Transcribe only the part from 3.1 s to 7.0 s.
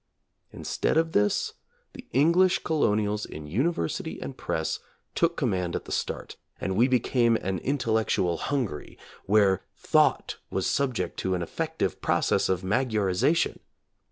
in university and press took command at the start, and we